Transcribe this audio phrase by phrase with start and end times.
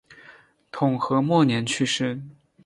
[0.71, 2.19] 统和末年去世。